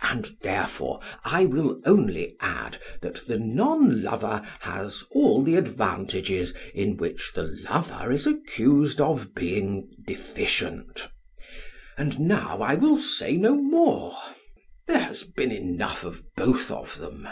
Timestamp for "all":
5.10-5.42